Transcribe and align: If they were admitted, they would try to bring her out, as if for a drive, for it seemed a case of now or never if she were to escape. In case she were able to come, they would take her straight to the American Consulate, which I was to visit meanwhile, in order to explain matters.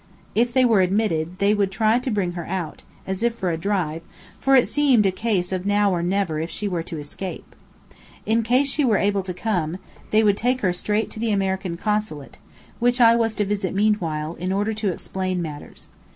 If 0.33 0.51
they 0.51 0.65
were 0.65 0.81
admitted, 0.81 1.37
they 1.37 1.53
would 1.53 1.69
try 1.71 1.99
to 1.99 2.09
bring 2.09 2.31
her 2.31 2.47
out, 2.47 2.81
as 3.05 3.21
if 3.21 3.35
for 3.35 3.51
a 3.51 3.55
drive, 3.57 4.01
for 4.39 4.55
it 4.55 4.67
seemed 4.67 5.05
a 5.05 5.11
case 5.11 5.51
of 5.51 5.63
now 5.63 5.91
or 5.91 6.01
never 6.01 6.39
if 6.39 6.49
she 6.49 6.67
were 6.67 6.81
to 6.81 6.97
escape. 6.97 7.55
In 8.25 8.41
case 8.41 8.67
she 8.67 8.83
were 8.83 8.97
able 8.97 9.21
to 9.21 9.31
come, 9.31 9.77
they 10.09 10.23
would 10.23 10.37
take 10.37 10.61
her 10.61 10.73
straight 10.73 11.11
to 11.11 11.19
the 11.19 11.31
American 11.31 11.77
Consulate, 11.77 12.39
which 12.79 12.99
I 12.99 13.15
was 13.15 13.35
to 13.35 13.45
visit 13.45 13.75
meanwhile, 13.75 14.33
in 14.33 14.51
order 14.51 14.73
to 14.73 14.89
explain 14.91 15.39
matters. 15.39 15.87